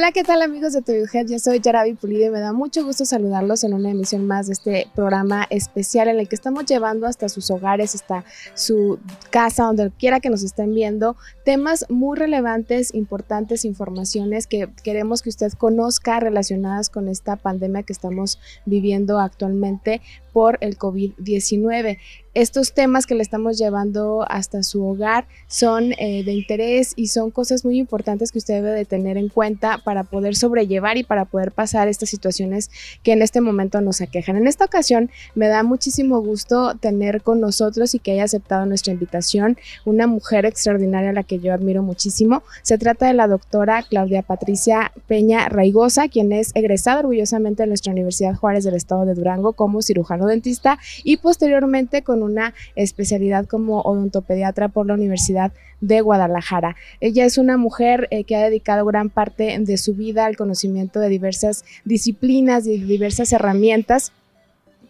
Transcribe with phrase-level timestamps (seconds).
[0.00, 1.26] Hola, ¿qué tal amigos de Head?
[1.28, 4.54] Yo soy Yarabi Pulido y me da mucho gusto saludarlos en una emisión más de
[4.54, 8.24] este programa especial en el que estamos llevando hasta sus hogares, hasta
[8.54, 8.98] su
[9.28, 15.28] casa, donde quiera que nos estén viendo, temas muy relevantes, importantes, informaciones que queremos que
[15.28, 20.00] usted conozca relacionadas con esta pandemia que estamos viviendo actualmente
[20.32, 21.98] por el COVID-19
[22.32, 27.32] estos temas que le estamos llevando hasta su hogar son eh, de interés y son
[27.32, 31.24] cosas muy importantes que usted debe de tener en cuenta para poder sobrellevar y para
[31.24, 32.70] poder pasar estas situaciones
[33.02, 34.36] que en este momento nos aquejan.
[34.36, 38.92] En esta ocasión me da muchísimo gusto tener con nosotros y que haya aceptado nuestra
[38.92, 42.44] invitación una mujer extraordinaria a la que yo admiro muchísimo.
[42.62, 47.90] Se trata de la doctora Claudia Patricia Peña Raigosa, quien es egresada orgullosamente de nuestra
[47.90, 53.80] Universidad Juárez del Estado de Durango como cirujano dentista y posteriormente con una especialidad como
[53.80, 56.76] odontopediatra por la Universidad de Guadalajara.
[57.00, 61.00] Ella es una mujer eh, que ha dedicado gran parte de su vida al conocimiento
[61.00, 64.12] de diversas disciplinas y diversas herramientas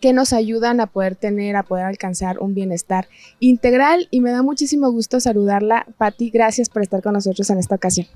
[0.00, 3.08] que nos ayudan a poder tener, a poder alcanzar un bienestar
[3.38, 5.86] integral y me da muchísimo gusto saludarla.
[5.98, 8.06] Patti, gracias por estar con nosotros en esta ocasión.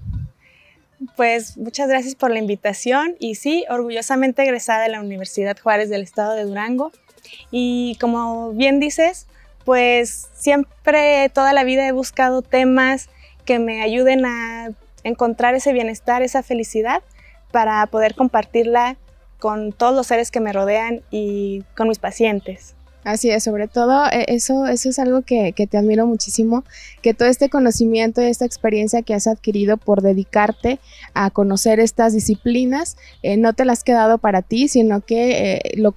[1.16, 6.02] Pues muchas gracias por la invitación y sí, orgullosamente egresada de la Universidad Juárez del
[6.02, 6.92] Estado de Durango.
[7.50, 9.26] Y como bien dices,
[9.64, 13.08] pues siempre toda la vida he buscado temas
[13.44, 14.70] que me ayuden a
[15.02, 17.02] encontrar ese bienestar, esa felicidad,
[17.50, 18.96] para poder compartirla
[19.38, 22.74] con todos los seres que me rodean y con mis pacientes.
[23.04, 26.64] Así es, sobre todo eh, eso, eso es algo que, te admiro muchísimo,
[27.02, 30.78] que todo este conocimiento y esta experiencia que has adquirido por dedicarte
[31.12, 35.60] a conocer estas disciplinas, eh, no te las has quedado para ti, sino que eh,
[35.76, 35.94] lo,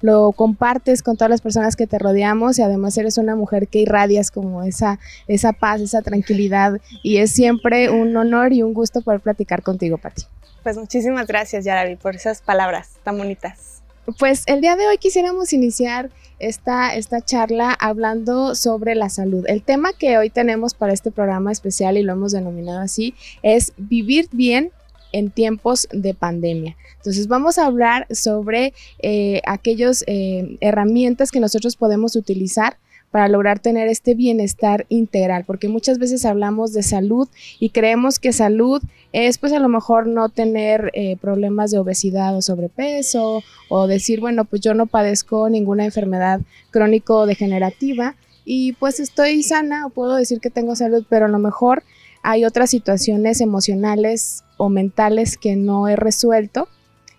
[0.00, 3.78] lo, compartes con todas las personas que te rodeamos y además eres una mujer que
[3.78, 9.00] irradias como esa, esa paz, esa tranquilidad y es siempre un honor y un gusto
[9.00, 10.24] poder platicar contigo, Pati.
[10.62, 13.77] Pues muchísimas gracias, Yaravi, por esas palabras tan bonitas.
[14.16, 16.08] Pues el día de hoy quisiéramos iniciar
[16.38, 19.44] esta, esta charla hablando sobre la salud.
[19.46, 23.74] El tema que hoy tenemos para este programa especial y lo hemos denominado así es
[23.76, 24.70] vivir bien
[25.12, 26.76] en tiempos de pandemia.
[26.96, 32.78] Entonces vamos a hablar sobre eh, aquellas eh, herramientas que nosotros podemos utilizar
[33.10, 38.32] para lograr tener este bienestar integral, porque muchas veces hablamos de salud y creemos que
[38.32, 38.82] salud
[39.12, 44.20] es pues a lo mejor no tener eh, problemas de obesidad o sobrepeso o decir,
[44.20, 50.40] bueno, pues yo no padezco ninguna enfermedad crónico-degenerativa y pues estoy sana o puedo decir
[50.40, 51.82] que tengo salud, pero a lo mejor
[52.22, 56.68] hay otras situaciones emocionales o mentales que no he resuelto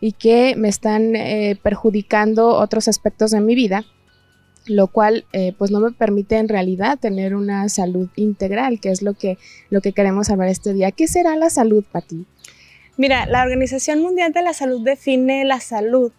[0.01, 3.85] y que me están eh, perjudicando otros aspectos de mi vida
[4.69, 9.02] lo cual eh, pues no me permite en realidad tener una salud integral, que es
[9.02, 9.38] lo que,
[9.69, 10.91] lo que queremos hablar este día.
[10.91, 12.25] ¿Qué será la salud para ti?
[12.96, 16.12] Mira, la Organización Mundial de la Salud define la salud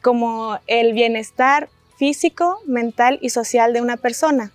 [0.00, 4.50] como el bienestar físico, mental y social de una persona.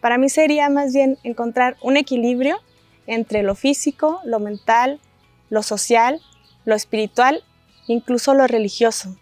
[0.00, 2.58] Para mí sería más bien encontrar un equilibrio
[3.06, 5.00] entre lo físico, lo mental,
[5.50, 6.20] lo social,
[6.64, 7.44] lo espiritual,
[7.86, 9.16] incluso lo religioso.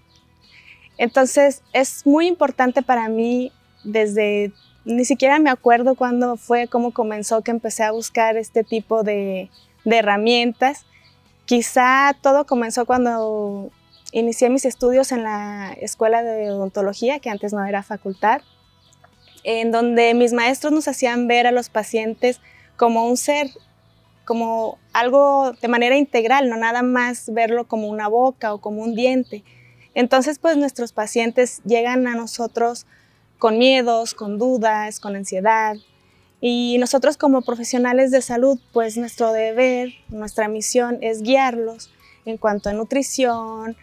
[0.98, 3.53] Entonces es muy importante para mí
[3.86, 4.52] desde,
[4.84, 9.48] ni siquiera me acuerdo cuándo fue, cómo comenzó que empecé a buscar este tipo de,
[9.84, 10.84] herramientas.
[11.44, 13.70] Quizá todo comenzó cuando
[14.10, 18.42] inicié mis estudios en la escuela de odontología, que antes no era facultad,
[19.44, 22.41] en donde mis maestros nos hacían ver a los pacientes
[22.76, 23.48] como un ser,
[24.25, 28.96] como algo de manera integral, no nada más verlo como una boca o como un
[28.96, 29.44] diente.
[29.94, 32.86] Entonces, pues nuestros pacientes llegan a nosotros
[33.38, 35.76] con miedos, con dudas, con ansiedad.
[36.41, 41.91] Y nosotros como profesionales de salud, pues nuestro deber, nuestra misión es guiarlos
[42.25, 43.76] en cuanto a nutrición,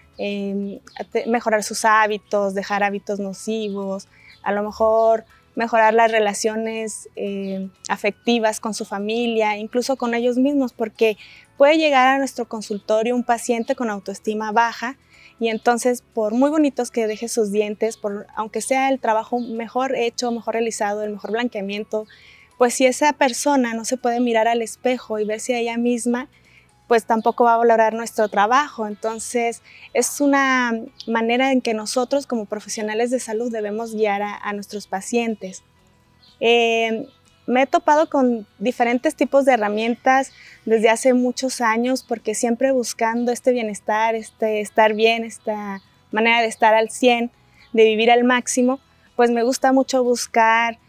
[1.25, 4.07] mejorar sus hábitos, dejar hábitos nocivos,
[4.44, 5.25] a lo mejor
[5.56, 11.18] mejorar las relaciones eh, afectivas con su familia, incluso con ellos mismos, porque
[11.57, 14.98] puede llegar a nuestro consultorio un paciente con autoestima baja
[15.39, 19.95] y entonces, por muy bonitos que deje sus dientes, por, aunque sea el trabajo mejor
[19.95, 22.06] hecho, mejor realizado, el mejor blanqueamiento,
[22.57, 26.30] pues si esa persona no se puede mirar al espejo y verse a ella misma,
[26.88, 28.88] pues tampoco va a valorar nuestro trabajo.
[28.88, 29.62] Entonces,
[29.94, 35.63] es una manera en que nosotros como profesionales de salud debemos guiar a, nuestros pacientes.
[36.39, 37.07] Eh,
[37.45, 40.31] me he topado con diferentes tipos de herramientas
[40.66, 45.81] desde hace muchos años porque siempre buscando este bienestar, este estar bien, esta
[46.12, 47.31] manera de estar al 100,
[47.74, 48.80] de vivir al máximo,
[49.16, 50.80] pues me gusta mucho buscar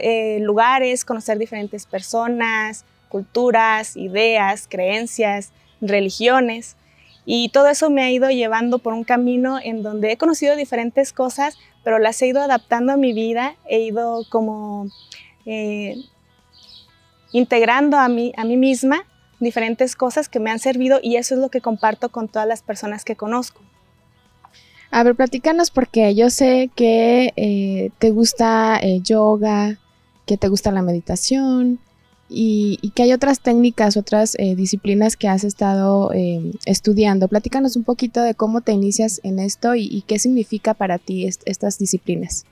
[0.00, 6.76] eh, lugares, conocer diferentes personas, culturas, ideas, creencias, religiones.
[7.24, 11.12] Y todo eso me ha ido llevando por un camino en donde he conocido diferentes
[11.12, 14.88] cosas, pero las he ido adaptando a mi vida, he ido como
[15.46, 15.96] eh,
[17.32, 19.04] integrando a mí, a mí misma
[19.40, 22.62] diferentes cosas que me han servido y eso es lo que comparto con todas las
[22.62, 23.60] personas que conozco.
[24.90, 29.78] A ver, platícanos porque yo sé que eh, te gusta el yoga,
[30.26, 31.80] que te gusta la meditación,
[32.28, 37.28] y, que hay otras técnicas, otras eh, disciplinas que has estado eh, estudiando.
[37.28, 41.78] Platícanos un poquito de cómo te inicias en esto y, qué significa para ti estas
[41.78, 42.44] disciplinas.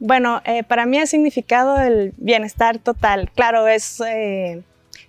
[0.00, 3.30] Bueno, eh, para mí ha significado el bienestar total.
[3.34, 4.00] Claro, es,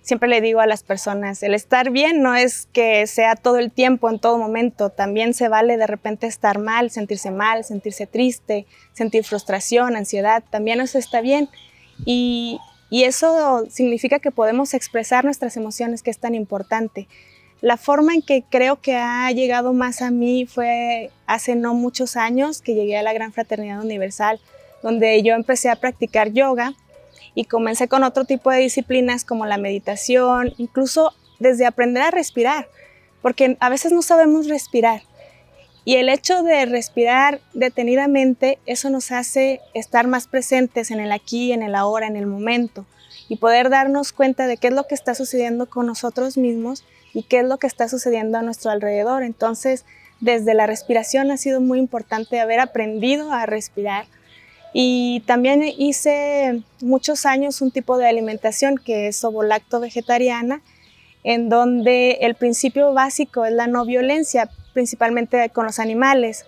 [0.02, 3.70] siempre le digo a las personas, el estar bien no es que sea todo el
[3.70, 4.90] tiempo, en todo momento.
[4.90, 10.42] También se vale de repente estar mal, sentirse mal, sentirse triste, sentir frustración, ansiedad.
[10.50, 11.48] También eso está bien.
[12.04, 12.58] Y
[12.90, 17.06] eso significa que podemos expresar nuestras emociones, que es tan importante.
[17.60, 22.16] La forma en que creo que ha llegado más a mí fue hace no muchos
[22.16, 24.40] años que llegué a la Gran Fraternidad Universal,
[24.82, 26.74] donde yo empecé a practicar yoga
[27.34, 32.68] y comencé con otro tipo de disciplinas como la meditación, incluso desde aprender a respirar,
[33.22, 35.02] porque a veces no sabemos respirar
[35.84, 41.52] y el hecho de respirar detenidamente, eso nos hace estar más presentes en el aquí,
[41.52, 42.84] en el ahora, en el momento
[43.28, 46.84] y poder darnos cuenta de qué es lo que está sucediendo con nosotros mismos
[47.14, 49.22] y qué es lo que está sucediendo a nuestro alrededor.
[49.22, 49.84] Entonces,
[50.20, 54.06] desde la respiración ha sido muy importante haber aprendido a respirar.
[54.72, 60.62] Y también hice muchos años un tipo de alimentación que es ovolacto vegetariana,
[61.24, 66.44] en donde el principio básico es la no violencia, principalmente con los animales.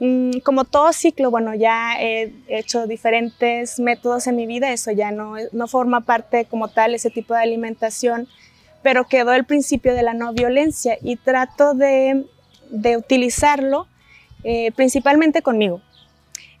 [0.00, 5.10] Mm, como todo ciclo, bueno, ya he hecho diferentes métodos en mi vida, eso ya
[5.10, 8.28] no, no forma parte como tal ese tipo de alimentación,
[8.82, 12.24] pero quedó el principio de la no violencia y trato de,
[12.70, 13.88] de utilizarlo
[14.44, 15.80] eh, principalmente conmigo.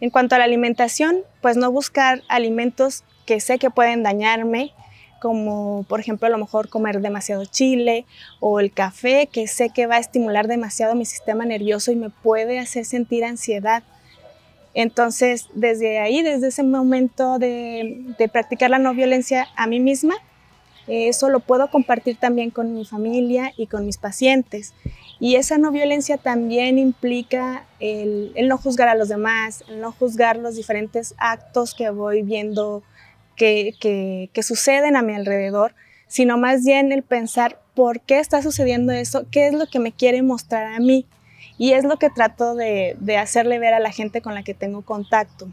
[0.00, 4.72] En cuanto a la alimentación, pues no buscar alimentos que sé que pueden dañarme,
[5.20, 8.06] como por ejemplo a lo mejor comer demasiado chile
[8.40, 12.10] o el café, que sé que va a estimular demasiado mi sistema nervioso y me
[12.10, 13.82] puede hacer sentir ansiedad.
[14.74, 20.14] Entonces, desde ahí, desde ese momento de, practicar la no violencia a mí misma,
[20.86, 24.72] eso lo puedo compartir también con mi familia y con mis pacientes.
[25.20, 30.36] Y esa no violencia también implica el, no juzgar a los demás, el no juzgar
[30.36, 32.84] los diferentes actos que voy viendo
[33.34, 35.74] que, suceden a mi alrededor,
[36.06, 39.92] sino más bien el pensar por qué está sucediendo eso, qué es lo que me
[39.92, 41.06] quiere mostrar a mí.
[41.56, 44.82] Y es lo que trato de, hacerle ver a la gente con la que tengo
[44.82, 45.48] contacto.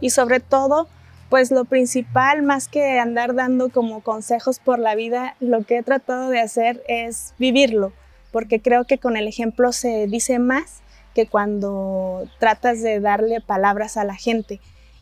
[0.00, 0.88] Y sobre todo,
[1.30, 5.82] pues lo principal, más que andar dando como consejos por la vida, lo que he
[5.82, 7.94] tratado de hacer es vivirlo,
[8.32, 10.80] porque creo que con el ejemplo se dice más
[11.14, 14.60] que cuando tratas de darle palabras a la gente.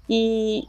[0.08, 0.68] Y,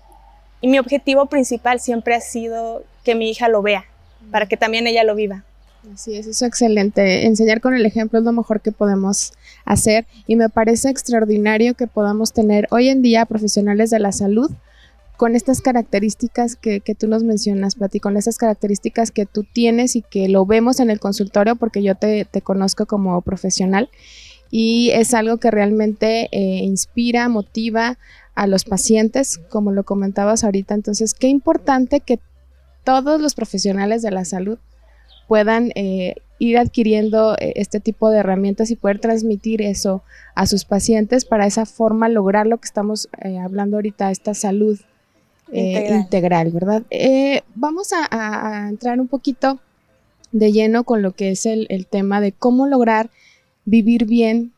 [0.63, 3.86] mi objetivo principal siempre ha sido que mi hija lo vea,
[4.30, 5.44] para que también ella lo viva.
[5.92, 7.25] Así es, eso es excelente.
[7.25, 9.34] Enseñar con el ejemplo es lo mejor que podemos
[9.66, 14.51] hacer y me parece extraordinario que podamos tener hoy en día profesionales de la salud
[15.22, 20.01] con estas características que, tú nos mencionas, Pati, con esas características que tú tienes y
[20.01, 23.92] que lo vemos en el consultorio porque yo te, conozco como profesional
[24.50, 28.00] y es algo que realmente eh, inspira, motiva
[28.34, 30.74] a los pacientes, como lo comentabas ahorita.
[30.74, 32.20] Entonces, qué importante que
[32.84, 34.58] todos los profesionales de la salud
[35.28, 40.01] puedan eh, ir adquiriendo eh, este tipo de herramientas y poder transmitir eso
[40.34, 43.08] a sus pacientes para esa forma lograr lo que estamos
[43.40, 44.80] hablando ahorita, esta salud
[45.51, 46.51] integral.
[46.51, 46.84] ¿verdad?
[47.55, 49.60] vamos a, entrar un poquito
[50.31, 53.10] de lleno con lo que es el, el tema de cómo lograr
[53.65, 54.53] vivir bien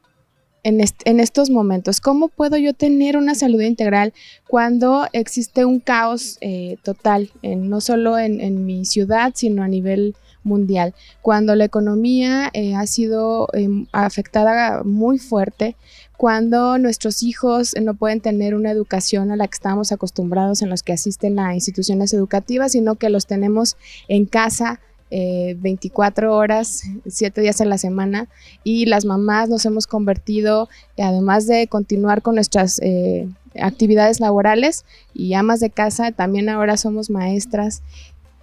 [0.63, 1.99] en, estos momentos?
[2.01, 4.13] ¿Cómo puedo yo tener una salud integral
[4.47, 10.93] cuando existe un caos eh, total, no solo en, mi ciudad, sino a nivel mundial?
[11.21, 15.75] Cuando la economía eh, ha sido em, afectada muy fuerte,
[16.17, 20.83] cuando nuestros hijos no pueden tener una educación a la que estamos acostumbrados en los
[20.83, 23.77] que asisten a instituciones educativas, sino que los tenemos
[24.07, 24.79] en casa
[25.09, 28.27] 24 eh, horas, 7 días a la semana
[28.63, 33.27] y las mamás nos hemos convertido, además de continuar con nuestras eh,
[33.59, 37.83] actividades laborales y amas de casa, también ahora somos maestras.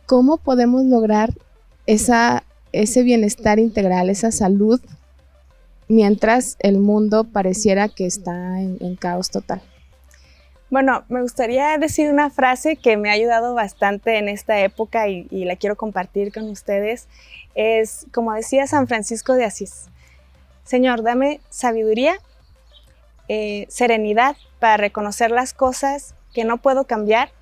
[0.06, 1.34] ¿Cómo podemos lograr
[1.86, 4.80] esa, ese bienestar integral, esa salud,
[5.90, 9.60] mientras el mundo pareciera que está en caos total?
[10.70, 15.26] Bueno, me gustaría decir una frase que me ha ayudado bastante en esta época y,
[15.44, 17.08] la quiero compartir con ustedes.
[17.56, 19.86] Es como decía San Francisco de Asís,
[20.62, 22.20] Señor, dame sabiduría,
[23.26, 27.32] eh, serenidad para reconocer las cosas que no puedo cambiar,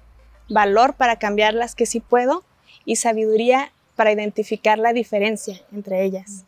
[0.49, 2.45] valor para cambiar las que sí puedo
[2.87, 6.47] y sabiduría para identificar la diferencia entre ellas.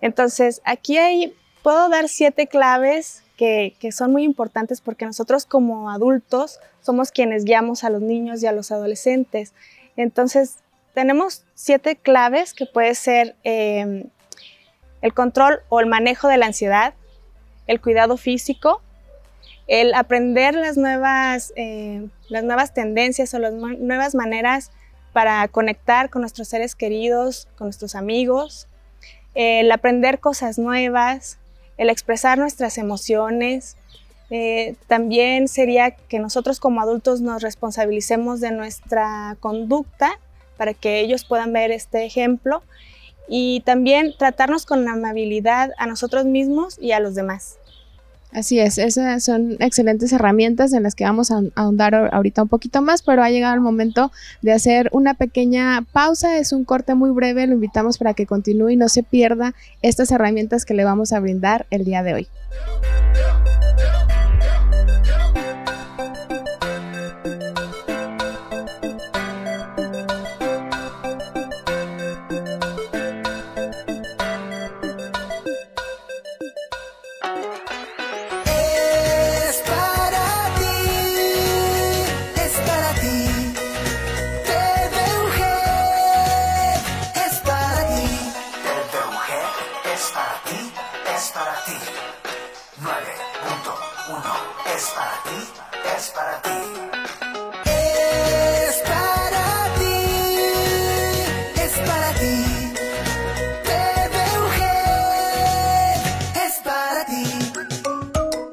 [0.00, 6.60] Entonces, aquí hay, puedo dar siete claves que, son muy importantes porque nosotros como adultos
[6.80, 9.52] somos quienes guiamos a los niños y a los adolescentes.
[9.96, 10.56] Entonces,
[10.94, 14.04] tenemos siete claves que puede ser em,
[15.02, 16.94] el control o el manejo de la ansiedad,
[17.66, 18.80] el cuidado físico,
[19.66, 24.70] el aprender las nuevas, eh, las nuevas tendencias o las nuevas maneras
[25.12, 28.68] para conectar con nuestros seres queridos, con nuestros amigos,
[29.34, 31.38] el aprender cosas nuevas,
[31.76, 33.76] el expresar nuestras emociones.
[34.30, 40.18] Eh, también sería que nosotros como adultos nos responsabilicemos de nuestra conducta
[40.56, 42.62] para que ellos puedan ver este ejemplo
[43.28, 47.58] y también tratarnos con amabilidad a nosotros mismos y a los demás.
[48.34, 52.82] Así es, esas son excelentes herramientas en las que vamos a ahondar ahorita un poquito
[52.82, 54.10] más, pero ha llegado el momento
[54.42, 58.70] de hacer una pequeña pausa, es un corte muy breve, lo invitamos para que continúe
[58.70, 62.28] y no se pierda estas herramientas que le vamos a brindar el día de hoy.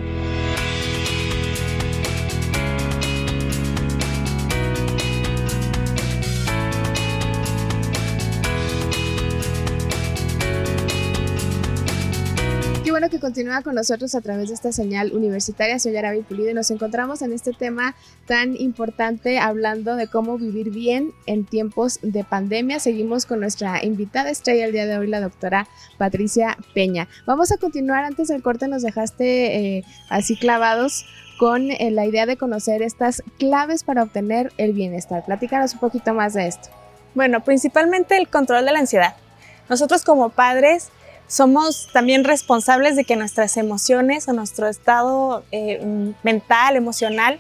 [13.30, 15.78] continúa con nosotros a través de esta señal universitaria.
[15.78, 17.94] Soy Arabi Pulido y nos encontramos en este tema
[18.26, 22.80] tan importante hablando de cómo vivir bien en tiempos de pandemia.
[22.80, 25.68] Seguimos con nuestra invitada estrella el día de hoy, la doctora
[26.00, 27.08] Patricia Peña.
[27.28, 28.04] Vamos a continuar.
[28.04, 31.06] Antes del corte nos dejaste eh, así clavados
[31.38, 35.24] con eh, la idea de conocer estas claves para obtener el bienestar.
[35.24, 36.70] Platícanos un poquito más de esto.
[37.14, 39.14] Bueno, principalmente el control de la ansiedad.
[39.70, 40.90] Nosotros como padres
[41.30, 47.40] somos también responsables de que nuestras emociones o nuestro estado eh, mental, emocional,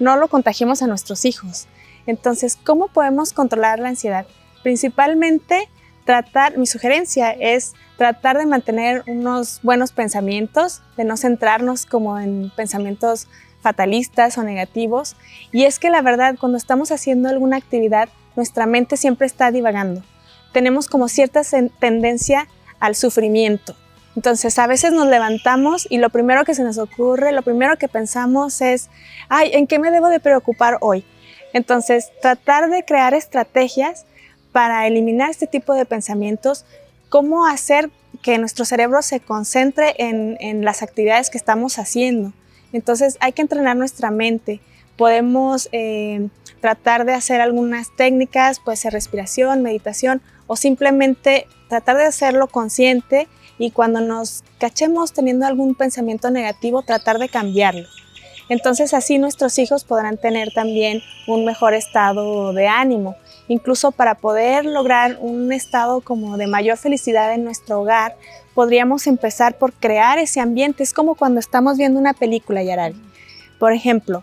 [0.00, 1.68] no lo contagiemos a nuestros hijos.
[2.06, 4.26] Entonces, ¿cómo podemos controlar la ansiedad?
[4.64, 5.68] Principalmente
[6.04, 12.50] tratar, mi sugerencia es tratar de mantener unos buenos pensamientos, de no centrarnos como en
[12.56, 13.28] pensamientos
[13.60, 15.14] fatalistas o negativos.
[15.52, 20.02] Y es que la verdad, cuando estamos haciendo alguna actividad, nuestra mente siempre está divagando.
[20.52, 21.42] Tenemos como cierta
[21.78, 22.48] tendencia
[22.80, 23.74] al sufrimiento.
[24.16, 27.86] Entonces a veces nos levantamos y lo primero que se nos ocurre, lo primero que
[27.86, 28.88] pensamos es,
[29.28, 31.04] ay, ¿en qué me debo de preocupar hoy?
[31.52, 34.06] Entonces tratar de crear estrategias
[34.50, 36.64] para eliminar este tipo de pensamientos,
[37.08, 37.90] cómo hacer
[38.22, 42.32] que nuestro cerebro se concentre en, las actividades que estamos haciendo.
[42.72, 44.60] Entonces hay que entrenar nuestra mente.
[44.96, 46.28] Podemos eh,
[46.60, 53.28] tratar de hacer algunas técnicas, puede ser respiración, meditación o simplemente tratar de hacerlo consciente
[53.58, 57.86] y cuando nos cachemos teniendo algún pensamiento negativo, tratar de cambiarlo.
[58.48, 63.16] Entonces así nuestros hijos podrán tener también un mejor estado de ánimo.
[63.46, 68.16] Incluso para poder lograr un estado como de mayor felicidad en nuestro hogar,
[68.54, 70.82] podríamos empezar por crear ese ambiente.
[70.82, 72.94] Es como cuando estamos viendo una película, Yaral.
[73.58, 74.22] Por ejemplo,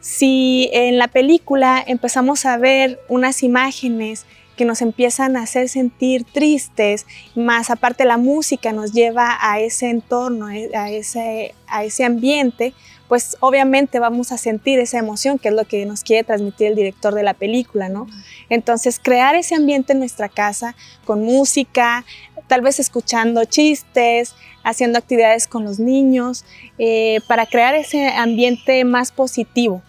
[0.00, 6.24] si en la película empezamos a ver unas imágenes que nos empiezan a hacer sentir
[6.24, 12.04] tristes, más aparte la música nos lleva a ese entorno, eh, a ese, a ese
[12.04, 12.74] ambiente,
[13.08, 16.74] pues obviamente vamos a sentir esa emoción, que es lo que nos quiere transmitir el
[16.74, 18.06] director de la película, ¿no?
[18.48, 22.04] Entonces, crear ese ambiente en nuestra casa con música,
[22.46, 26.44] tal vez escuchando chistes, haciendo actividades con los niños,
[26.78, 29.82] eh, para crear ese ambiente más positivo.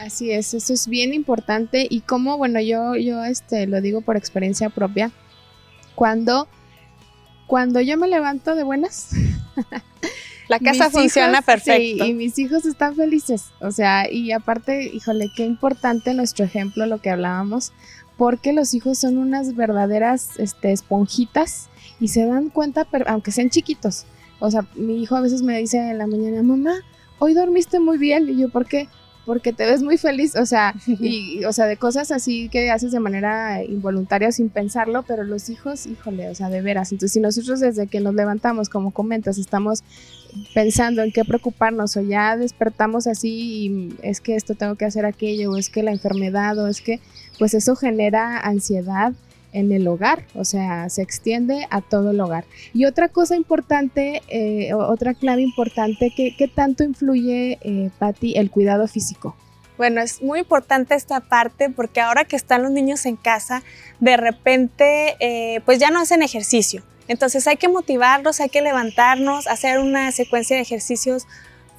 [0.00, 4.16] Así es, eso es bien importante y como, bueno, yo, yo este, lo digo por
[4.16, 5.10] experiencia propia,
[5.94, 6.48] cuando,
[7.46, 9.10] cuando yo me levanto de buenas,
[10.50, 12.04] La casa funciona perfecto.
[12.04, 13.52] Sí, y mis hijos están felices.
[13.60, 17.72] O sea, y aparte, híjole, qué importante nuestro ejemplo, lo que hablábamos,
[18.16, 21.68] porque los hijos son unas verdaderas este, esponjitas
[22.00, 24.06] y se dan cuenta, aunque sean chiquitos.
[24.40, 26.74] O sea, mi hijo a veces me dice en la mañana, mamá,
[27.20, 28.28] hoy dormiste muy bien.
[28.28, 28.88] Y yo, ¿por qué?
[29.26, 32.92] Porque te ves muy feliz, o sea, y, o sea, de cosas así que haces
[32.92, 36.92] de manera involuntaria o sin pensarlo, pero los hijos, híjole, o sea, de veras.
[36.92, 39.82] Entonces, si nosotros desde que nos levantamos, como comentas, estamos
[40.54, 45.04] pensando en qué preocuparnos o ya despertamos así y es que esto tengo que hacer
[45.04, 47.00] aquello, o es que la enfermedad, o es que,
[47.38, 49.12] pues eso genera ansiedad
[49.52, 52.44] en el hogar, o sea, se extiende a todo el hogar.
[52.72, 58.86] Y otra cosa importante, eh, otra clave importante, ¿qué, tanto influye, eh, Patti, el cuidado
[58.88, 59.36] físico?
[59.76, 63.62] Bueno, es muy importante esta parte porque ahora que están los niños en casa,
[63.98, 66.82] de repente, eh, pues ya no hacen ejercicio.
[67.08, 71.26] Entonces hay que motivarlos, hay que levantarnos, hacer una secuencia de ejercicios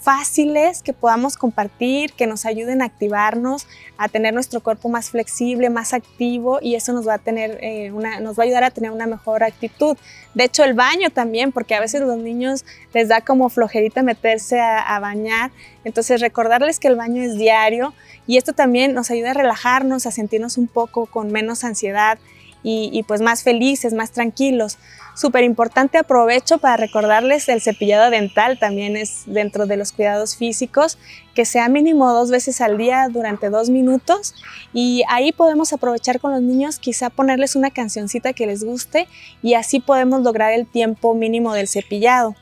[0.01, 3.67] fáciles que podamos compartir, que nos ayuden a activarnos,
[3.97, 7.91] a tener nuestro cuerpo más flexible, más activo y eso nos va a tener eh,
[7.91, 9.95] una, nos va a ayudar a tener una mejor actitud.
[10.33, 14.59] De hecho, el baño también, porque a veces los niños les da como flojerita meterse
[14.59, 15.51] a, bañar,
[15.83, 17.93] entonces recordarles que el baño es diario
[18.25, 22.17] y esto también nos ayuda a relajarnos, a sentirnos un poco con menos ansiedad
[22.63, 24.77] y, pues más felices, más tranquilos.
[25.15, 30.97] Súper importante, aprovecho para recordarles el cepillado dental, también es dentro de los cuidados físicos,
[31.33, 34.33] que sea mínimo dos veces al día durante dos minutos
[34.73, 39.07] y ahí podemos aprovechar con los niños, quizá ponerles una cancioncita que les guste
[39.43, 42.35] y así podemos lograr el tiempo mínimo del cepillado.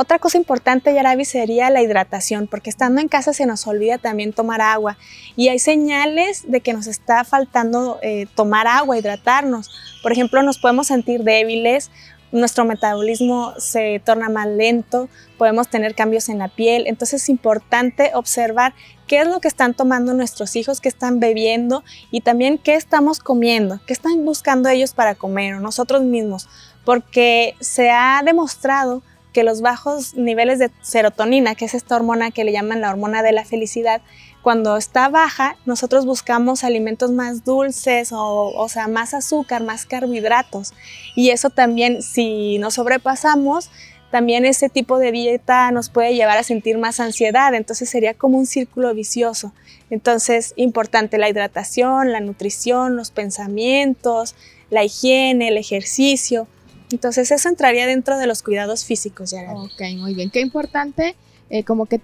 [0.00, 4.32] Otra cosa importante, Yarabi, sería la hidratación, porque estando en casa se nos olvida también
[4.32, 4.96] tomar agua.
[5.34, 9.68] Y hay señales de que nos está faltando eh, tomar agua, hidratarnos.
[10.00, 11.90] Por ejemplo, nos podemos sentir débiles,
[12.30, 18.12] nuestro metabolismo se torna más lento, podemos tener cambios en la piel, entonces es importante
[18.14, 18.74] observar
[19.08, 21.82] qué es lo que están tomando nuestros hijos, qué están bebiendo
[22.12, 26.48] y también qué estamos comiendo, qué están buscando ellos para comer o nosotros mismos,
[26.84, 29.02] porque se ha demostrado
[29.38, 33.22] que los bajos niveles de serotonina, que es esta hormona que le llaman la hormona
[33.22, 34.00] de la felicidad,
[34.42, 40.72] cuando está baja, nosotros buscamos alimentos más dulces o, o sea, más azúcar, más carbohidratos.
[41.14, 43.70] Y eso también, si nos sobrepasamos,
[44.10, 48.38] también ese tipo de dieta nos puede llevar a sentir más ansiedad, entonces sería como
[48.38, 49.52] un círculo vicioso.
[49.88, 54.34] Entonces, importante la hidratación, la nutrición, los pensamientos,
[54.68, 56.48] la higiene, el ejercicio.
[56.90, 59.52] Entonces eso entraría dentro de los cuidados físicos, ya.
[59.52, 60.30] Ok, muy bien.
[60.30, 61.16] Qué importante
[61.50, 62.00] eh, como que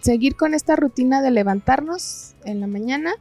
[0.00, 3.14] seguir con esta rutina de levantarnos en la mañana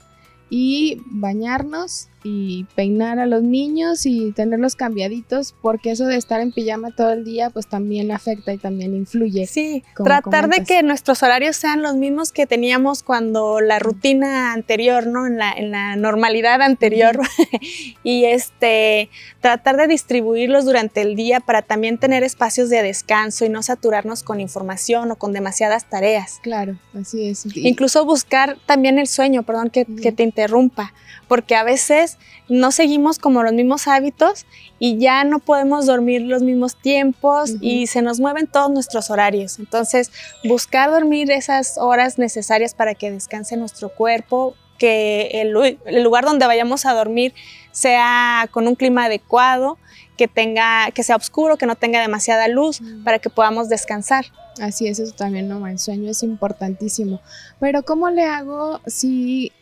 [0.50, 6.51] y bañarnos y peinar a los niños y tenerlos cambiaditos, porque eso de estar en
[6.51, 9.47] pijama todo el día, pues también afecta y también influye.
[9.47, 15.08] Sí, tratar de que nuestros horarios sean los mismos que teníamos cuando la rutina anterior,
[15.08, 15.27] ¿no?
[15.27, 17.19] En la, en la normalidad anterior.
[18.03, 23.49] y este, tratar de distribuirlos durante el día para también tener espacios de descanso y
[23.49, 26.39] no saturarnos con información o con demasiadas tareas.
[26.41, 27.45] Claro, así es.
[27.55, 30.93] Incluso buscar también el sueño, perdón que, que te interrumpa,
[31.30, 32.18] porque a veces
[32.50, 34.46] no seguimos como los mismos hábitos
[34.80, 39.60] y ya no podemos dormir los mismos tiempos y se nos mueven todos nuestros horarios.
[39.60, 40.12] Entonces,
[40.44, 46.86] buscar dormir esas horas necesarias para que descanse nuestro cuerpo, que el, lugar donde vayamos
[46.88, 47.34] a dormir
[47.72, 49.78] sea con un clima adecuado,
[50.18, 54.26] que tenga que sea oscuro, que no tenga demasiada luz para que podamos descansar.
[54.60, 57.22] Así es, eso también, no, el sueño es importantísimo.
[57.60, 59.54] Pero ¿cómo le hago si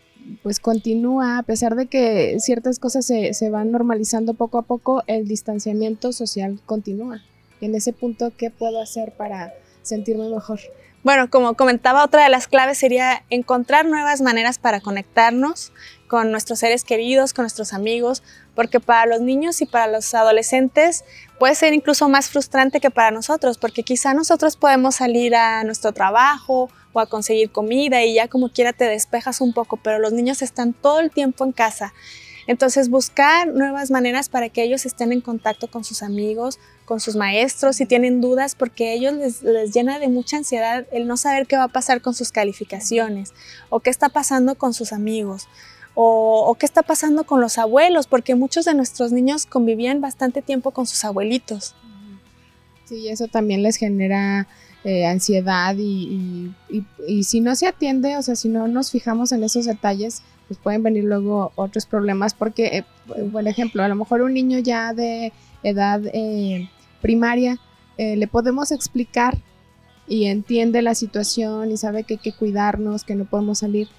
[0.44, 5.04] pues continúa, a pesar de que ciertas cosas se, se van normalizando poco a poco,
[5.08, 7.22] el distanciamiento social continúa.
[7.62, 10.60] en ese punto, ¿qué puedo hacer para sentirme mejor?
[11.04, 15.72] Bueno, como comentaba, otra de las claves sería encontrar nuevas maneras para conectarnos
[16.08, 18.24] con nuestros seres queridos, con nuestros amigos,
[18.56, 21.06] porque para los niños y para los adolescentes
[21.40, 25.94] puede ser incluso más frustrante que para nosotros, porque quizá nosotros podemos salir a nuestro
[25.94, 30.14] trabajo o a conseguir comida y ya como quiera te despejas un poco, pero los
[30.14, 31.94] niños están todo el tiempo en casa.
[32.48, 37.18] Entonces buscar nuevas maneras para que ellos estén en contacto con sus amigos, con sus
[37.18, 41.46] maestros, si tienen dudas, porque a ellos les, llena de mucha ansiedad el no saber
[41.46, 43.34] qué va a pasar con sus calificaciones
[43.70, 45.48] o qué está pasando con sus amigos.
[46.00, 50.70] O, qué está pasando con los abuelos, porque muchos de nuestros niños convivían bastante tiempo
[50.70, 51.74] con sus abuelitos.
[52.86, 54.48] Sí, eso también les genera
[54.84, 56.52] eh, ansiedad y,
[57.24, 60.84] si no se atiende, o sea, si no nos fijamos en esos detalles, pues pueden
[60.84, 62.84] venir luego otros problemas porque, eh,
[63.32, 66.70] por ejemplo, a lo mejor un niño ya de edad eh,
[67.02, 67.58] primaria,
[67.98, 69.38] eh, le podemos explicar
[70.08, 73.90] y entiende la situación y sabe que hay que cuidarnos, que no podemos salir.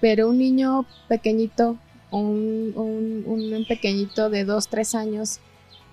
[0.00, 1.76] Pero un niño pequeñito,
[2.12, 5.40] un, un, un pequeñito de dos, tres años,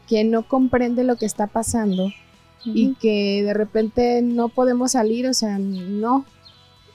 [0.07, 2.11] que no comprende lo que está pasando
[2.65, 6.25] y que de repente no podemos salir, o sea, no.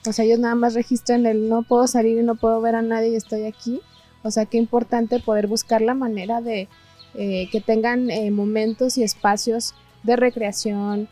[0.05, 2.81] O sea, ellos nada más registran el no puedo salir y no puedo ver a
[2.81, 3.81] nadie y estoy aquí.
[4.23, 6.67] O sea, qué importante poder buscar la manera de
[7.13, 11.07] eh, que tengan eh, momentos y espacios de recreación,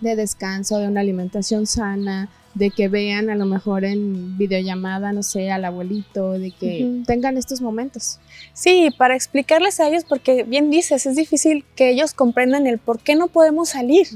[0.00, 5.22] de descanso, de una alimentación sana, de que vean a lo mejor en videollamada, no
[5.22, 8.18] sé, al abuelito, de que tengan estos momentos.
[8.52, 12.98] Sí, para explicarles a ellos, porque bien dices, es difícil que ellos comprendan el por
[12.98, 14.08] qué no podemos salir.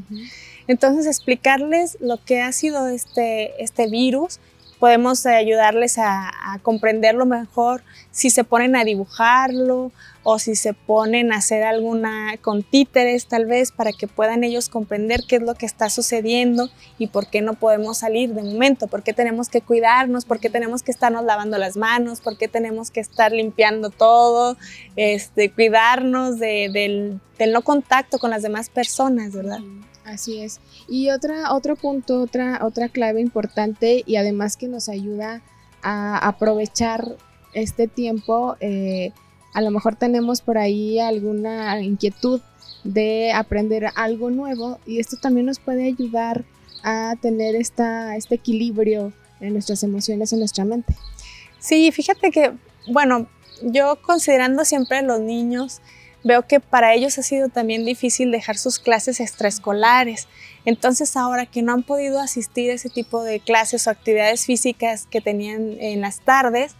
[0.66, 4.40] Entonces, explicarles lo que ha sido este, este virus
[4.85, 6.31] podemos ayudarles a,
[6.62, 9.92] comprenderlo mejor si se ponen a dibujarlo
[10.25, 14.69] o si se ponen a hacer alguna con títeres tal vez para que puedan ellos
[14.69, 18.87] comprender qué es lo que está sucediendo y por qué no podemos salir de momento,
[18.87, 22.49] por qué tenemos que cuidarnos, por qué tenemos que estarnos lavando las manos, por qué
[22.49, 24.57] tenemos que estar limpiando todo,
[24.97, 29.61] este, cuidarnos del, del no contacto con las demás personas, ¿verdad?
[30.05, 30.61] Así es.
[30.89, 35.43] Y otra, otro punto, otra, otra clave importante y además que nos ayuda
[35.83, 37.17] a aprovechar
[37.53, 39.13] este tiempo, eh,
[39.55, 42.40] a lo mejor tenemos por ahí alguna inquietud
[42.83, 46.45] de aprender algo nuevo y esto también nos puede ayudar
[46.83, 50.95] a tener esta, este equilibrio en nuestras emociones, en nuestra mente.
[51.59, 52.53] Sí, fíjate que,
[52.88, 53.27] bueno,
[53.62, 55.81] yo considerando siempre a los niños,
[56.25, 60.27] veo que para ellos ha sido también difícil dejar sus clases extraescolares.
[60.64, 65.07] Entonces ahora que no han podido asistir a ese tipo de clases o actividades físicas
[65.11, 66.75] que tenían en las tardes,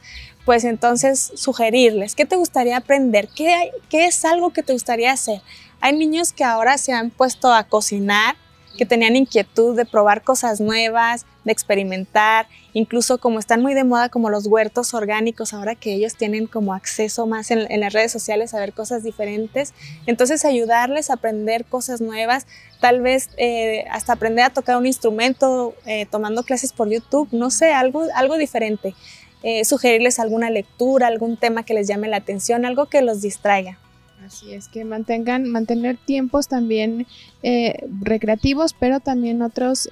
[0.45, 3.29] pues entonces sugerirles, ¿qué te gustaría aprender?
[3.35, 5.41] ¿Qué, ¿Qué es algo que te gustaría hacer?
[5.81, 8.37] Hay niños que ahora se han puesto a cocinar,
[8.77, 14.09] que tenían inquietud de probar cosas nuevas, de experimentar, incluso como están muy de moda
[14.09, 18.55] como los huertos orgánicos, ahora que ellos tienen como acceso más en, las redes sociales
[18.55, 19.75] a ver cosas diferentes,
[20.07, 22.47] entonces ayudarles a aprender cosas nuevas,
[22.81, 27.51] tal vez eh, hasta aprender a tocar un instrumento eh, tomando clases por YouTube, no
[27.51, 28.95] sé, algo, algo diferente.
[29.47, 33.79] Eh, sugerirles alguna lectura, algún tema que les llame la atención, algo que los distraiga.
[34.27, 37.07] Así es que mantengan, mantener tiempos también
[38.01, 39.87] recreativos, pero también otros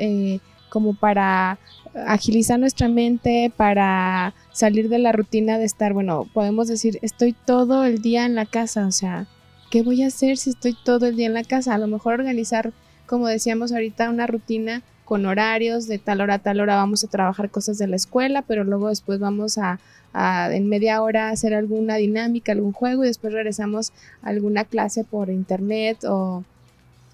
[0.73, 1.59] como para
[2.07, 7.85] agilizar nuestra mente, para salir de la rutina de estar, bueno, podemos decir, estoy todo
[7.85, 9.27] el día en la casa, o sea,
[9.71, 11.75] ¿qué voy a hacer si estoy todo el día en la casa?
[11.75, 12.73] A lo mejor organizar,
[13.07, 17.07] como decíamos ahorita, una rutina con horarios, de tal hora a tal hora vamos a
[17.07, 19.79] trabajar cosas de la escuela, pero luego después vamos a,
[20.14, 25.05] a en media hora hacer alguna dinámica, algún juego y después regresamos a alguna clase
[25.05, 26.44] por internet o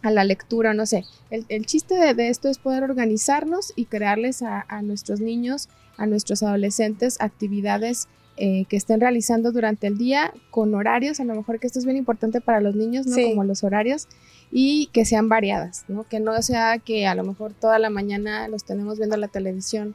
[0.02, 1.06] a la lectura, no sé.
[1.30, 7.20] El, chiste de, esto es poder organizarnos y crearles a, nuestros niños, a nuestros adolescentes,
[7.20, 8.06] actividades
[8.36, 11.84] eh, que estén realizando durante el día con horarios, a lo mejor que esto es
[11.84, 13.16] bien importante para los niños, ¿no?
[13.16, 14.06] Como los horarios,
[14.50, 16.04] y que sean variadas, ¿no?
[16.04, 19.94] Que no sea que a lo mejor toda la mañana los tenemos viendo la televisión,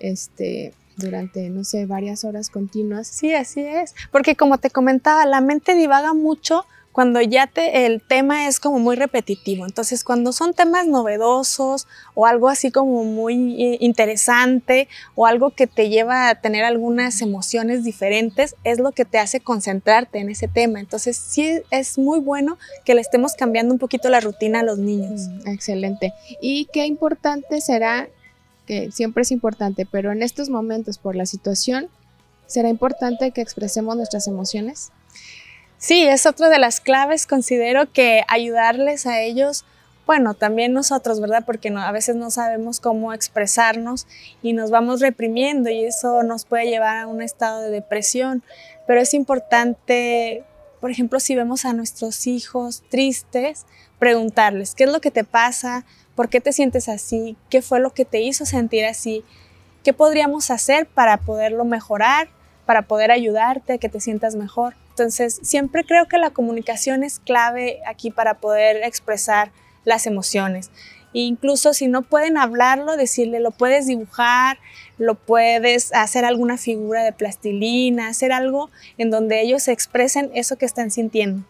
[0.00, 3.06] este, durante, no sé, varias horas continuas.
[3.06, 3.94] Sí, así es.
[4.10, 8.78] Porque como te comentaba, la mente divaga mucho cuando ya te, el tema es como
[8.78, 9.64] muy repetitivo.
[9.64, 15.66] Entonces, cuando son temas novedosos o algo así como muy eh, interesante o algo que
[15.66, 20.48] te lleva a tener algunas emociones diferentes, es lo que te hace concentrarte en ese
[20.48, 20.80] tema.
[20.80, 24.78] Entonces, sí es muy bueno que le estemos cambiando un poquito la rutina a los
[24.78, 25.28] niños.
[25.28, 26.12] Mm, excelente.
[26.42, 28.08] Y qué importante será,
[28.66, 31.88] que siempre es importante, pero en estos momentos por la situación,
[32.46, 34.92] será importante que expresemos nuestras emociones.
[35.82, 39.64] Sí, es otra de las claves, considero que ayudarles a ellos,
[40.06, 41.42] bueno, también nosotros, ¿verdad?
[41.44, 44.06] Porque a veces no sabemos cómo expresarnos
[44.44, 48.44] y nos vamos reprimiendo y eso nos puede llevar a un estado de depresión,
[48.86, 50.44] pero es importante,
[50.80, 53.66] por ejemplo, si vemos a nuestros hijos tristes,
[53.98, 55.84] preguntarles, ¿qué es lo que te pasa?
[56.14, 57.36] ¿Por qué te sientes así?
[57.50, 59.24] ¿Qué fue lo que te hizo sentir así?
[59.82, 62.28] ¿Qué podríamos hacer para poderlo mejorar?
[62.66, 64.74] para poder ayudarte a que te sientas mejor.
[64.92, 69.50] Entonces, siempre creo que la comunicación es clave aquí para poder expresar
[69.84, 70.70] las emociones.
[71.14, 74.58] E incluso si no pueden hablarlo, decirle, lo puedes dibujar,
[74.98, 80.66] lo puedes hacer alguna figura de plastilina, hacer algo en donde ellos expresen eso que
[80.66, 81.44] están sintiendo.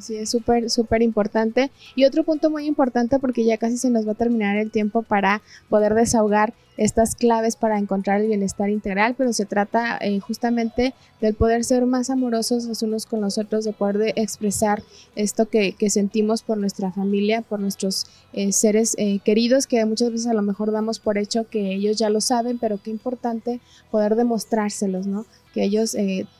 [0.00, 1.70] Sí, es súper, súper importante.
[1.94, 5.02] Y otro punto muy importante porque ya casi se nos va a terminar el tiempo
[5.02, 10.94] para poder desahogar estas claves para encontrar el bienestar integral, pero se trata eh, justamente
[11.20, 14.82] del poder ser más amorosos los unos con los otros, de poder expresar
[15.14, 20.26] esto que, sentimos por nuestra familia, por nuestros eh, seres eh, queridos, que muchas veces
[20.26, 24.16] a lo mejor damos por hecho que ellos ya lo saben, pero qué importante poder
[24.16, 25.26] demostrárselos, ¿no?
[25.52, 25.96] Que ellos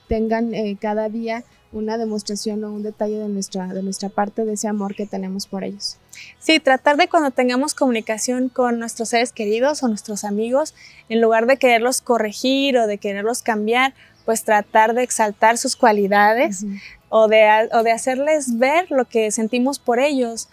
[0.09, 4.69] tengan cada día una demostración o un detalle de nuestra, de nuestra parte de ese
[4.69, 5.99] amor que tenemos por ellos.
[6.39, 10.75] Sí, tratar de cuando tengamos comunicación con nuestros seres queridos o nuestros amigos,
[11.09, 13.93] en lugar de quererlos corregir o de quererlos cambiar,
[14.25, 16.65] pues tratar de exaltar sus cualidades
[17.09, 20.49] o, de, o de hacerles ver lo que sentimos por ellos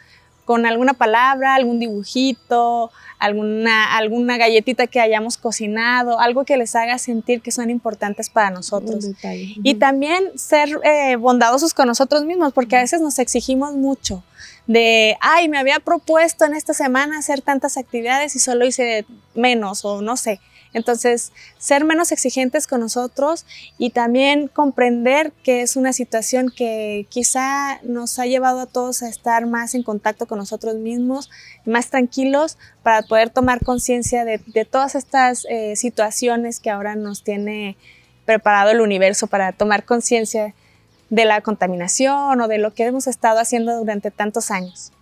[0.45, 6.97] con alguna palabra, algún dibujito, alguna, alguna galletita que hayamos cocinado, algo que les haga
[6.97, 9.07] sentir que son importantes para nosotros.
[9.63, 14.23] Y también ser eh, bondadosos con nosotros mismos, porque a veces nos exigimos mucho
[14.67, 19.85] de, ay, me había propuesto en esta semana hacer tantas actividades y solo hice menos
[19.85, 20.39] o no sé.
[20.73, 23.45] Entonces, ser menos exigentes con nosotros
[23.77, 29.09] y también comprender que es una situación que quizá nos ha llevado a todos a
[29.09, 31.29] estar más en contacto con nosotros mismos,
[31.65, 37.75] más tranquilos para poder tomar conciencia de, todas estas eh, situaciones que ahora nos tiene
[38.25, 40.53] preparado el universo para tomar conciencia
[41.09, 44.93] de la contaminación o de lo que hemos estado haciendo durante tantos años.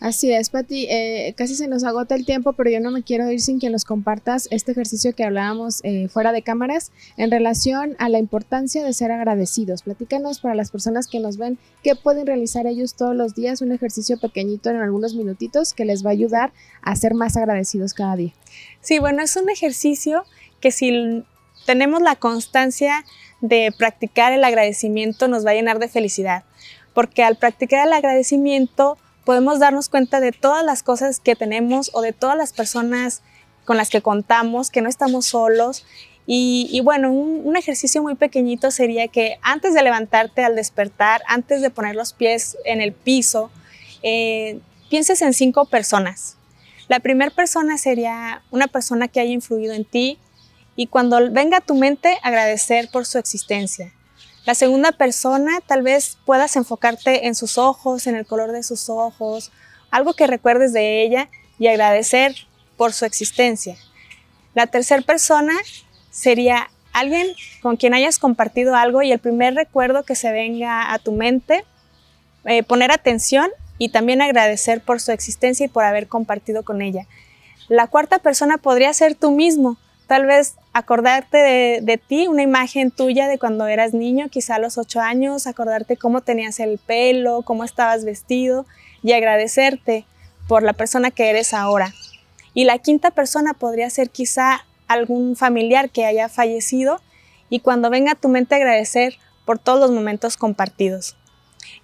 [0.00, 0.86] Así es, Pati.
[0.88, 3.70] Eh, casi se nos agota el tiempo, pero yo no me quiero ir sin que
[3.70, 8.84] nos compartas este ejercicio que hablábamos eh, fuera de cámaras en relación a la importancia
[8.84, 9.82] de ser agradecidos.
[9.82, 13.72] Platícanos para las personas que nos ven qué pueden realizar ellos todos los días, un
[13.72, 18.16] ejercicio pequeñito en algunos minutitos que les va a ayudar a ser más agradecidos cada
[18.16, 18.32] día.
[18.80, 20.24] Sí, bueno, es un ejercicio
[20.60, 21.24] que si
[21.66, 23.04] tenemos la constancia
[23.40, 26.44] de practicar el agradecimiento nos va a llenar de felicidad,
[26.94, 32.00] porque al practicar el agradecimiento podemos darnos cuenta de todas las cosas que tenemos o
[32.00, 33.22] de todas las personas
[33.64, 35.84] con las que contamos, que no estamos solos.
[36.28, 41.70] Y, bueno, un, ejercicio muy pequeñito sería que antes de levantarte al despertar, antes de
[41.70, 43.50] poner los pies en el piso,
[44.02, 44.60] eh,
[44.90, 46.36] pienses en cinco personas.
[46.88, 50.18] La primera persona sería una persona que haya influido en ti
[50.76, 53.92] y cuando venga a tu mente agradecer por su existencia.
[54.46, 58.88] La segunda persona, tal vez puedas enfocarte en sus ojos, en el color de sus
[58.88, 59.50] ojos,
[59.90, 61.28] algo que recuerdes de ella
[61.58, 62.34] y agradecer
[62.76, 63.76] por su existencia.
[64.54, 65.52] La tercera persona
[66.10, 67.26] sería alguien
[67.60, 71.64] con quien hayas compartido algo y el primer recuerdo que se venga a tu mente,
[72.44, 77.06] eh, poner atención y también agradecer por su existencia y por haber compartido con ella.
[77.68, 81.38] La cuarta persona podría ser tú mismo, tal vez acordarte
[81.80, 85.96] de, ti, una imagen tuya de cuando eras niño, quizá a los ocho años, acordarte
[85.96, 88.66] cómo tenías el pelo, cómo estabas vestido
[89.02, 90.04] y agradecerte
[90.46, 91.94] por la persona que eres ahora.
[92.52, 97.00] Y la quinta persona podría ser quizá algún familiar que haya fallecido
[97.48, 99.14] y cuando venga a tu mente agradecer
[99.46, 101.16] por todos los momentos compartidos.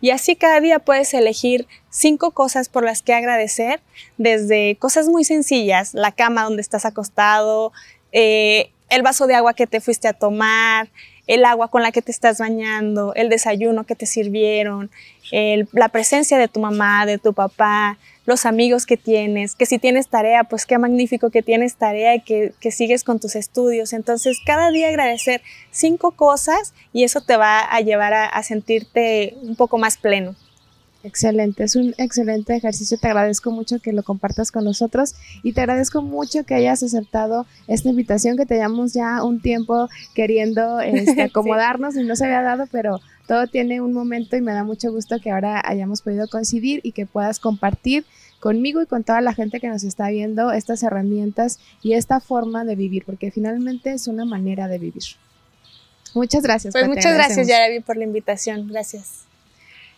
[0.02, 3.80] Y así cada día puedes elegir cinco cosas por las que agradecer,
[4.18, 7.72] desde cosas muy sencillas, la cama donde estás acostado,
[8.12, 10.88] eh, el vaso de agua que te fuiste a tomar,
[11.26, 14.90] el agua con la que te estás bañando, el desayuno que te sirvieron,
[15.72, 20.08] la presencia de tu mamá, de tu papá, los amigos que tienes, que si tienes
[20.08, 23.94] tarea, pues qué magnífico que tienes tarea y que, sigues con tus estudios.
[23.94, 29.56] Entonces, cada día agradecer cinco cosas y eso te va a llevar a sentirte un
[29.56, 30.36] poco más pleno.
[31.04, 32.96] Excelente, es un excelente ejercicio.
[32.96, 37.46] Te agradezco mucho que lo compartas con nosotros y te agradezco mucho que hayas aceptado
[37.66, 42.42] esta invitación que te llevamos ya un tiempo queriendo este, acomodarnos y no se había
[42.42, 46.28] dado, pero todo tiene un momento y me da mucho gusto que ahora hayamos podido
[46.28, 48.04] coincidir y que puedas compartir
[48.38, 52.64] conmigo y con toda la gente que nos está viendo estas herramientas y esta forma
[52.64, 55.02] de vivir, porque finalmente es una manera de vivir.
[56.14, 56.72] Muchas gracias.
[56.72, 58.68] Pues muchas gracias, Yaravi, por la invitación.
[58.68, 59.31] Gracias.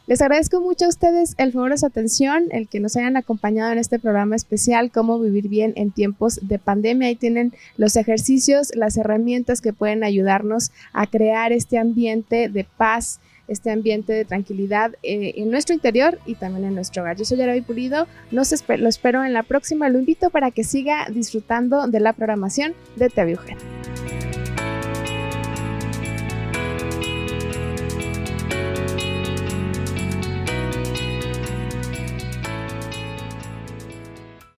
[0.06, 3.72] Les agradezco mucho a ustedes el favor de su atención, el que nos hayan acompañado
[3.72, 7.08] en este programa especial, Cómo vivir bien en tiempos de pandemia.
[7.08, 13.18] Ahí tienen los ejercicios, las herramientas que pueden ayudarnos a crear este ambiente de paz,
[13.48, 17.16] este ambiente de tranquilidad eh, en nuestro interior y también en nuestro hogar.
[17.16, 21.06] Yo soy Yarabi Pulido, los lo espero en la próxima, lo invito para que siga
[21.10, 23.38] disfrutando de la programación de TV